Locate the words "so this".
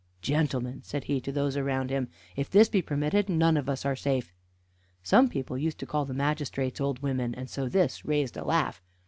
7.47-8.03